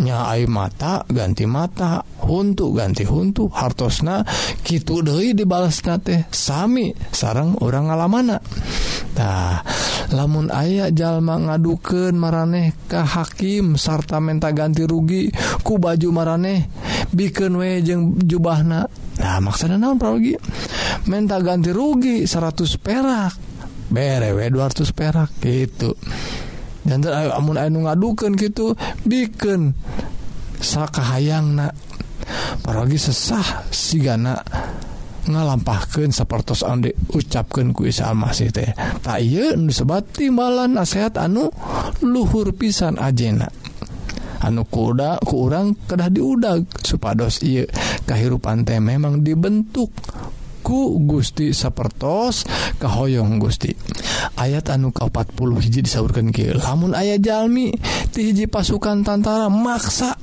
nyai 0.00 0.50
mata 0.50 1.06
ganti 1.06 1.46
mata 1.46 2.02
untuk 2.26 2.74
ganti 2.74 3.06
huntu 3.06 3.46
hartosna 3.46 4.26
gitu 4.66 5.06
deui 5.06 5.38
dibalas 5.38 5.78
teh 6.02 6.26
Sami 6.34 6.90
sarang 7.14 7.54
orang 7.62 7.86
ngalamantah 7.86 9.62
lamun 10.10 10.50
aya 10.50 10.90
jalma 10.90 11.38
ngaduken 11.38 12.18
maraneh 12.18 12.74
ka 12.90 13.06
hakim 13.06 13.78
sarta 13.78 14.18
menta 14.18 14.50
ganti 14.50 14.82
rugi 14.82 15.30
ku 15.62 15.78
baju 15.78 16.08
maraneh 16.10 16.66
bikin 17.14 17.56
we 17.56 17.80
jeung 17.80 18.18
jubahna. 18.20 18.86
Nah 19.22 19.38
maksudnya 19.38 19.78
naon 19.78 19.96
prologi 19.96 20.34
menta 21.06 21.38
ganti 21.40 21.70
rugi 21.70 22.26
100 22.26 22.82
perak. 22.82 23.34
Bere 23.88 24.34
we 24.34 24.50
200 24.50 24.90
perak 24.90 25.30
gitu. 25.40 25.94
Dan 26.84 27.00
amun 27.08 27.56
eh, 27.56 27.64
anu 27.70 27.88
ngadukeun 27.88 28.36
gitu 28.36 28.76
bikin 29.08 29.72
sakahayangna. 30.60 31.72
Paragi 32.60 32.96
sesah 32.96 33.68
sigana 33.68 34.40
ngalampahkan 35.24 36.12
sepertos 36.12 36.60
ande 36.64 36.92
ucapkan 37.12 37.72
ku 37.72 37.88
Isa 37.88 38.12
Masih 38.12 38.52
teh. 38.52 38.72
Tak 39.00 39.20
sebat 39.72 40.04
timbalan 40.12 40.76
nasehat 40.76 41.16
anu 41.16 41.48
luhur 42.04 42.52
pisan 42.52 43.00
ajena. 43.00 43.48
anu 44.44 44.68
kuda 44.68 45.24
kurang 45.24 45.74
kedah 45.88 46.12
diudag. 46.12 46.68
Supados 46.84 47.40
I 47.40 47.64
kahirupan 48.04 48.68
teh 48.68 48.76
memang 48.78 49.24
dibentuk 49.24 49.88
ku 50.64 50.96
Gusti 51.04 51.52
sapertos 51.52 52.48
kahoyong 52.80 53.36
Gusti. 53.36 53.68
Ayat 54.40 54.72
anu 54.72 54.92
ke 54.92 55.04
40 55.04 55.60
hiji 55.60 55.80
disaurkan 55.84 56.32
ke 56.32 56.56
lamun 56.56 56.96
ayah 56.96 57.20
jalmi 57.20 57.72
ti 58.08 58.32
hiji 58.32 58.48
pasukan 58.48 59.04
tantara 59.04 59.52
maksa 59.52 60.16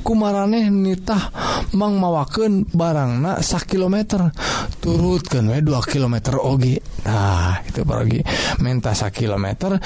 kumaraneh 0.00 0.72
nitah 0.72 1.28
mang 1.76 2.00
mawaken 2.00 2.64
barangna 2.72 3.44
sak 3.44 3.76
kilometer. 3.76 4.32
Turutkan 4.80 5.52
we 5.52 5.60
2 5.60 5.92
kilometer 5.92 6.40
oge. 6.40 6.80
Nah 7.04 7.60
itu 7.60 7.84
pergi 7.84 8.24
menta 8.64 8.96
sak 8.96 9.20
kilometer 9.20 9.76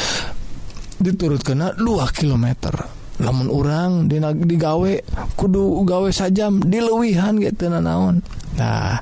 diturut 1.02 1.42
kena 1.42 1.74
2 1.74 1.82
kilometer. 2.14 2.99
namun 3.20 3.52
orang 3.52 4.08
di 4.08 4.16
digawe 4.20 4.92
kudu 5.36 5.84
gawe 5.84 6.08
sajam 6.08 6.64
dilewihan 6.64 7.36
gitu 7.36 7.68
naon 7.68 8.24
nah 8.56 8.96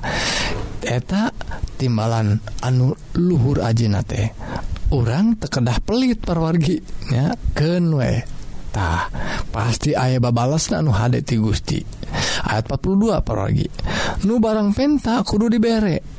eta 0.83 1.31
timbalan 1.79 2.39
anu 2.59 2.93
luhur 3.15 3.63
ajina 3.63 4.03
teh 4.03 4.29
orang 4.91 5.39
tekedah 5.39 5.79
pelit 5.81 6.19
perwarginya 6.19 7.33
kenwetah 7.55 9.07
pasti 9.49 9.95
ayah 9.95 10.21
babalas 10.21 10.69
anu 10.73 10.93
Hti 10.93 11.35
Gusti. 11.37 11.81
Ayat 12.49 12.65
42 12.65 13.21
perwargi 13.21 13.67
nu 14.25 14.41
barang 14.41 14.73
penta 14.73 15.21
kudu 15.21 15.47
diberek 15.47 16.18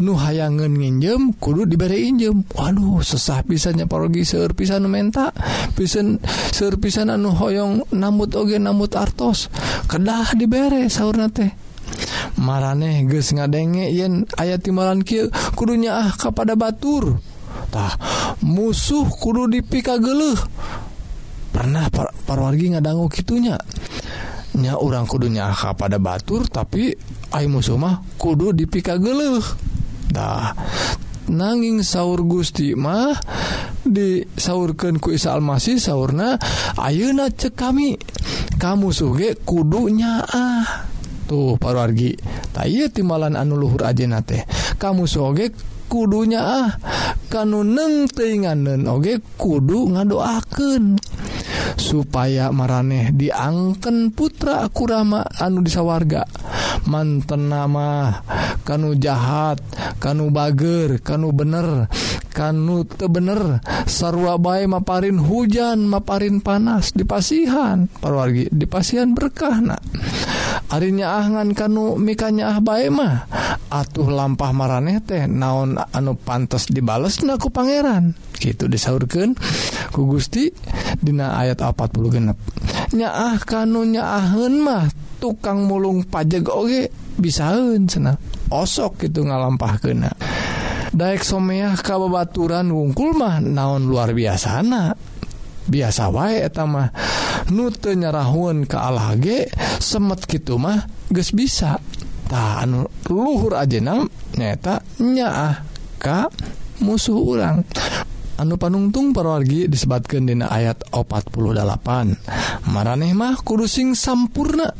nu 0.00 0.16
hayangan 0.16 0.72
nginjem 0.72 1.36
kudu 1.36 1.68
diberi 1.68 2.08
injem 2.08 2.46
Waduh 2.56 3.04
sesah 3.04 3.44
pisannya 3.44 3.84
parogi 3.84 4.24
serpisan 4.24 4.88
menta. 4.88 5.34
Pisan 5.76 6.16
serpisan 6.54 7.12
anu 7.12 7.34
hoyong 7.34 7.92
namut 7.92 8.32
oge 8.38 8.56
namut 8.56 8.96
artos. 8.96 9.52
Kedah 9.90 10.32
dibere 10.38 10.88
sauur 10.88 11.20
teh. 11.28 11.52
Mareh 12.40 13.04
ges 13.04 13.36
ngadenge 13.36 13.92
yen 13.92 14.24
aya 14.40 14.56
timalan 14.56 15.04
Ki 15.04 15.28
kudunya 15.52 16.08
ah 16.08 16.10
kepada 16.16 16.56
baturtah 16.56 17.92
musuh 18.40 19.04
kudu 19.04 19.52
dipika 19.52 20.00
geluh 20.00 20.38
pernah 21.52 21.92
par 21.92 22.16
parwargi 22.24 22.72
ngadanggu 22.72 23.12
gitunya 23.12 23.60
nya. 24.56 24.76
Orang 24.80 25.04
kudunya 25.04 25.52
ah 25.52 25.56
kepada 25.56 26.00
batur 26.00 26.48
tapi 26.48 26.96
ay 27.32 27.48
musumah 27.48 28.00
kudu 28.16 28.56
dipika 28.56 28.96
geluh 28.96 29.44
tah 30.12 30.52
nanging 31.32 31.80
sauur 31.80 32.22
Gusti 32.28 32.76
mah 32.76 33.16
disaurkan 33.82 35.00
ku 35.00 35.10
Isa 35.16 35.32
Almasih 35.32 35.80
sauna 35.80 36.36
Ayeuna 36.76 37.32
cek 37.32 37.56
kami? 37.56 37.96
Kamu 38.60 38.94
suge 38.94 39.40
kudunya 39.42 40.22
ah 40.22 40.86
tuh 41.26 41.56
parargi 41.56 42.14
tay 42.52 42.86
timalan 42.92 43.34
anuluhur 43.34 43.88
ajena 43.88 44.20
teh. 44.20 44.44
Kamu 44.76 45.08
soge 45.08 45.50
kudunya 45.88 46.40
ah 46.44 46.68
kan 47.32 47.48
neng 47.48 48.84
oge 48.92 49.24
kudu 49.40 49.88
ngadoaken 49.96 51.00
supaya 51.80 52.52
maraneh 52.52 53.08
diangken 53.16 54.12
putra 54.12 54.68
kurama 54.68 55.24
anu 55.40 55.64
disawarga 55.64 56.28
manten 56.86 57.48
nama 57.48 58.20
kanu 58.68 58.94
jahat. 59.00 59.58
kanu 60.02 60.34
bager 60.34 60.98
kanu 60.98 61.30
bener 61.30 61.86
kanu 62.34 62.82
te 62.82 63.06
bener. 63.06 63.62
Sarwa 63.86 64.34
bae 64.40 64.66
maparin 64.66 65.20
hujan 65.20 65.86
maparin 65.86 66.42
panas 66.42 66.90
dipasihan 66.90 67.86
parwargi 68.02 68.50
dipasihan 68.50 69.14
berkah 69.14 69.62
na. 69.62 69.78
Harinya 70.72 71.22
ahngan 71.22 71.54
kanu 71.54 72.00
mikanya 72.00 72.56
ah 72.56 72.58
bae 72.58 72.90
mah. 72.90 73.30
Atuh 73.70 74.08
lampah 74.10 74.50
maraneh 74.50 74.98
teh 75.04 75.28
naon 75.30 75.78
anu 75.78 76.18
pantas 76.18 76.66
dibales 76.66 77.22
naku 77.22 77.52
pangeran. 77.52 78.16
Gitu 78.34 78.66
disaurkan 78.66 79.38
ku 79.94 80.08
Gusti 80.10 80.50
dina 80.98 81.38
ayat 81.38 81.62
40 81.62 82.10
genep. 82.10 82.38
Nyaah 82.96 83.38
kanunya 83.44 84.02
ahun 84.02 84.66
mah 84.66 84.90
tukang 85.22 85.70
mulung 85.70 86.02
pajak 86.02 86.50
oge 86.50 86.90
bisaun 87.20 87.86
senang 87.86 88.18
osok 88.52 89.08
itu 89.08 89.24
ngalampah 89.24 89.74
kena 89.80 90.12
Daek 90.92 91.24
someah 91.24 91.72
kabaturan 91.80 92.68
wungkul 92.68 93.16
mah 93.16 93.40
naon 93.40 93.88
luar 93.88 94.12
biasana. 94.12 94.92
Biasa 95.64 96.12
wae 96.12 96.44
etamah 96.44 96.92
nute 97.48 97.96
nyerahun 97.96 98.68
ke 98.68 98.76
alage 98.76 99.48
semet 99.80 100.20
gitu 100.28 100.60
mah 100.60 100.84
ges 101.08 101.32
bisa. 101.32 101.80
Tahan 102.28 102.84
luhur 103.08 103.56
ajenam 103.56 104.04
nyata 104.36 104.84
nyaah 105.00 105.64
ka 105.96 106.28
musuh 106.84 107.16
orang 107.16 107.64
anu 108.42 108.58
panungtung 108.58 109.14
perorgi 109.14 109.70
disebabkan 109.70 110.26
dina 110.26 110.50
ayat 110.50 110.82
48 110.90 112.74
mareh 112.74 113.14
mah 113.14 113.38
kudusing 113.46 113.94
sampurna. 113.94 114.74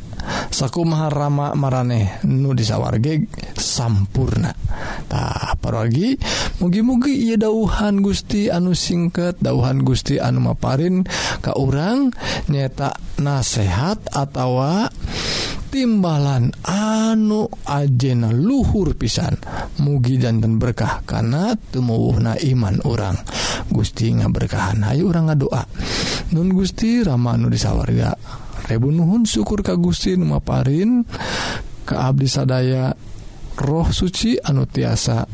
Saku 0.55 0.87
Maharama 0.87 1.51
mareh 1.59 2.23
nu 2.31 2.55
disawarge 2.55 3.27
sampurnatah 3.59 5.59
perorgi 5.59 6.15
mugi-mugi 6.63 7.27
ia 7.27 7.35
dauhan 7.35 7.99
Gusti 7.99 8.47
anu 8.47 8.71
singket 8.71 9.43
dauhan 9.43 9.83
Gusti 9.83 10.23
anu 10.23 10.47
Maparin 10.47 11.03
kau 11.43 11.67
orang 11.67 12.15
nyeta 12.47 12.95
nasehat 13.19 14.15
atau 14.15 14.63
timbalan 15.73 16.53
anu 16.69 17.49
ajena 17.65 18.29
luhur 18.29 18.93
pisan. 18.93 19.41
Mugi 19.81 20.21
danten 20.21 20.61
berkah 20.61 21.01
karena 21.09 21.57
tumuwuhna 21.57 22.37
iman 22.53 22.85
orang 22.85 23.17
Gusti 23.73 24.13
nga 24.13 24.29
berkahan 24.29 24.85
Ayu 24.85 25.09
orang 25.09 25.33
nga 25.33 25.37
doa 25.41 25.63
Nun 26.37 26.53
Gusti 26.53 27.01
Ramanu 27.01 27.49
disawarga 27.49 28.13
Rebu 28.69 28.93
Nuhun 28.93 29.25
syukur 29.25 29.65
Ka 29.65 29.73
Gusti 29.81 30.13
Numaparin 30.13 31.09
ke 31.83 31.95
Abdi 31.97 32.29
sadaya 32.29 32.93
roh 33.59 33.89
suci 33.89 34.37
anu 34.39 34.69
tiasa 34.69 35.25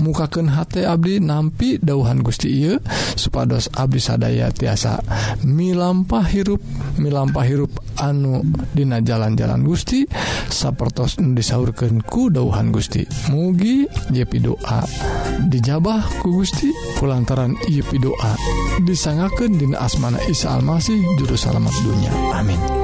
mukaken 0.00 0.50
H 0.50 0.84
Abdi 0.86 1.18
nampi 1.18 1.78
dauhan 1.78 2.22
Gusti 2.22 2.48
Ieu 2.50 2.78
supados 3.18 3.68
Abdi 3.74 3.98
sadaya 3.98 4.50
tiasa 4.54 5.02
milampah 5.44 6.26
hirup 6.26 6.62
milampah 6.98 7.44
hirup 7.46 7.72
anu 7.98 8.46
Dina 8.72 9.02
jalan-jalan 9.02 9.66
Gusti 9.66 10.06
sapertos 10.48 11.18
disaurkanku 11.18 12.30
dauhan 12.30 12.70
Gusti. 12.70 13.04
Mugi 13.30 13.84
Yepi 14.14 14.38
doa 14.38 14.86
dijabah 15.50 16.22
ku 16.22 16.42
Gusti 16.42 16.70
pulantaran 16.98 17.58
Yepi 17.66 17.98
doa 17.98 18.32
disangaken 18.86 19.58
Dina 19.58 19.82
asmana 19.82 20.22
Isa 20.30 20.54
Almasih 20.54 20.98
juru 21.18 21.34
salamet 21.34 21.74
dunya 21.82 22.12
amin. 22.34 22.77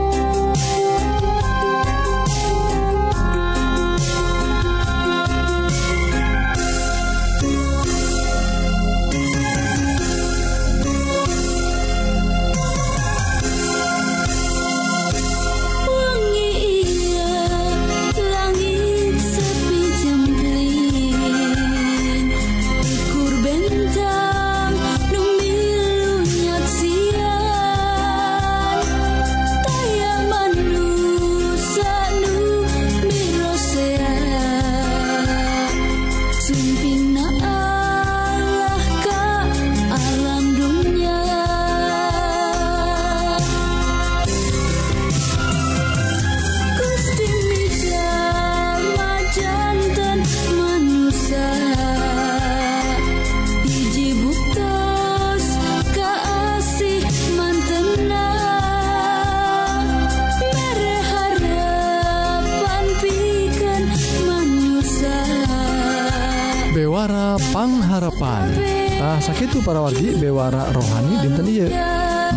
sakitu 69.34 69.66
para 69.66 69.82
wargi 69.82 70.14
bewara 70.14 70.70
rohani 70.70 71.18
dinten 71.18 71.50
ieu. 71.50 71.66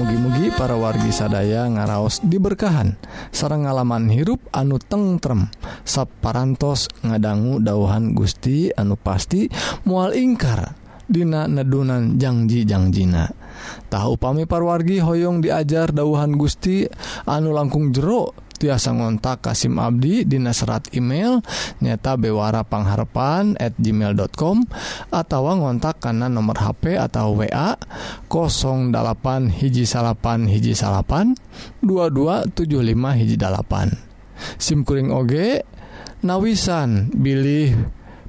Mugi-mugi 0.01 0.49
para 0.57 0.73
wargi 0.73 1.13
sadaya 1.13 1.69
ngaraos 1.69 2.25
diberkahan. 2.25 2.97
Sarang 3.29 3.69
ngalaman 3.69 4.09
hirup 4.09 4.41
anu 4.49 4.81
tengrem 4.81 5.45
sapparantos 5.85 6.89
ngadanggu 7.05 7.61
dauhan 7.61 8.17
Gusti 8.17 8.73
anu 8.73 8.97
pasti 8.97 9.45
mual 9.85 10.17
ingkar 10.17 10.73
Dina 11.05 11.45
nedunan 11.45 12.17
janjijangjiina 12.17 13.29
tahu 13.93 14.17
pami 14.17 14.49
parwargi 14.49 14.97
Hoong 14.97 15.39
diajar 15.45 15.93
dauhan 15.93 16.33
Gusti 16.33 16.89
anu 17.29 17.53
langkung 17.53 17.93
jeruk 17.93 18.33
tiasa 18.57 18.91
ngontak 18.91 19.45
Kasim 19.45 19.77
Abdi 19.77 20.25
Dina 20.25 20.51
serat 20.51 20.89
email 20.97 21.39
nyata 21.79 22.17
bewarapangharpan 22.17 23.55
at 23.61 23.77
gmail.com 23.77 24.65
atau 25.13 25.41
ngontak 25.53 26.01
karena 26.01 26.27
nomor 26.27 26.57
HP 26.57 26.97
atau 26.97 27.37
wa 27.37 27.77
08 28.27 29.61
hiji 29.61 29.85
salapan 29.85 30.49
hiji 30.49 30.73
salapan 30.73 31.37
2275 31.85 33.19
hiji 33.21 33.35
dalapan. 33.37 33.93
SIMkuring 34.57 35.09
OG 35.09 35.33
nawisan 36.25 37.13
bilih 37.13 37.73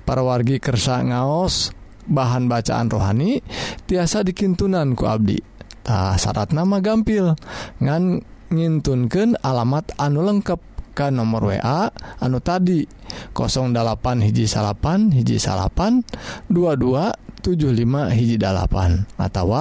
parwargi 0.09 0.61
kersa 0.61 1.05
ngaos 1.05 1.73
bahan 2.09 2.49
bacaan 2.49 2.89
rohani 2.89 3.45
tiasa 3.85 4.25
dikintunan 4.25 4.97
ku 4.97 5.05
Abdi. 5.05 5.59
Ah, 5.89 6.13
tak 6.13 6.21
syarat 6.21 6.51
nama 6.53 6.85
gampil. 6.85 7.33
Ngan 7.81 8.21
ngintunkan 8.49 9.37
alamat 9.45 9.93
anu 10.01 10.25
lengkap 10.25 10.61
ke 10.97 11.13
nomor 11.15 11.55
WA 11.55 11.93
anu 12.19 12.43
tadi 12.43 12.83
08 13.37 14.27
hiji 14.27 14.51
salapan 14.51 15.15
hiji 15.15 15.39
salapan 15.39 16.03
2275 16.51 18.17
hiji 18.17 18.37
dalapan 18.41 19.07
atau 19.15 19.55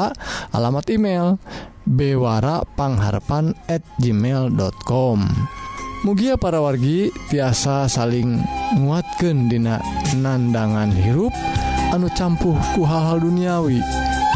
alamat 0.56 0.86
email 0.90 1.38
bewarapangharapan 1.86 3.54
at 3.70 3.86
gmail.com 4.02 5.20
Mugia 6.06 6.38
para 6.38 6.62
wargi 6.62 7.10
tiasa 7.28 7.90
saling 7.90 8.38
nguatkan 8.78 9.50
dina 9.50 9.82
nandangan 10.14 10.94
hirup 10.94 11.34
anu 11.90 12.06
campuh 12.14 12.54
ku 12.78 12.86
hal-hal 12.86 13.18
duniawi. 13.18 13.82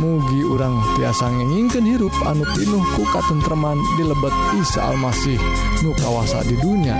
mugi 0.01 0.41
urang 0.41 0.81
tiasa 0.97 1.29
ngenginken 1.29 1.85
hirup 1.85 2.11
anu 2.25 2.41
pinuh 2.57 2.81
ku 2.97 3.05
katentreman 3.13 3.77
di 4.01 4.03
lebet 4.09 4.33
Isa 4.57 4.89
Almasih 4.89 5.37
nu 5.85 5.93
kawasa 5.93 6.41
di 6.49 6.57
dunia 6.57 6.97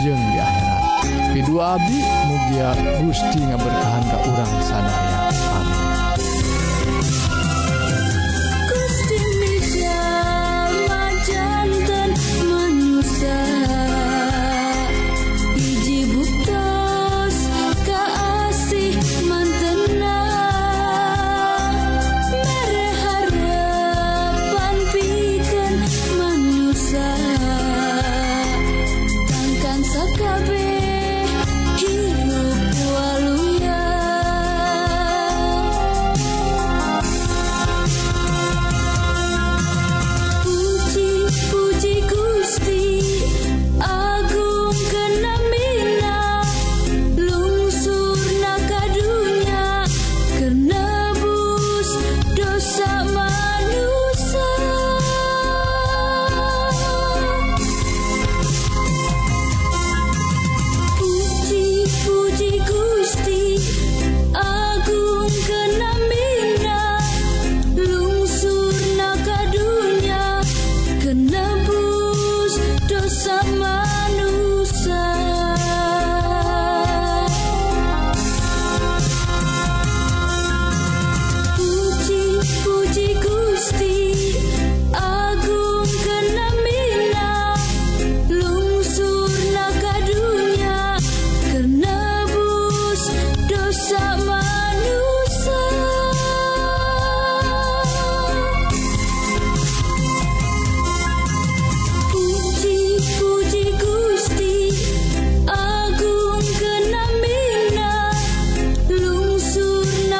jeung 0.00 0.16
di 0.16 0.38
akhirat 0.40 0.84
Pidu 1.36 1.60
Abi 1.60 2.00
mugia 2.00 2.72
Gusti 3.04 3.44
ngaberkahan 3.44 4.04
ka 4.08 4.18
urang 4.24 4.52
sanaya. 4.64 5.47